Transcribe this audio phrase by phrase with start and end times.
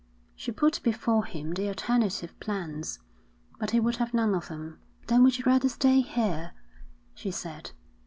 [0.35, 2.97] She put before him the alternative plans,
[3.59, 4.79] but he would have none of them.
[5.05, 6.53] 'Then would you rather stay here?'
[7.13, 7.69] she said.